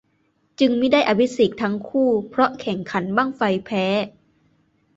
[0.59, 3.85] จึงมิได้อภิเษกทั้งคู่เพราะแข่งขันบั้งไฟแพ้